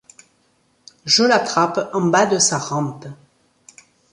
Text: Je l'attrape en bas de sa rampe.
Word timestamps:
Je 1.05 1.21
l'attrape 1.21 1.91
en 1.93 2.01
bas 2.07 2.25
de 2.25 2.39
sa 2.39 2.57
rampe. 2.57 3.05